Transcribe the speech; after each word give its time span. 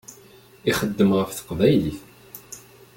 Ixeddem 0.69 1.11
ɣef 1.17 1.29
teqbaylit. 1.31 1.99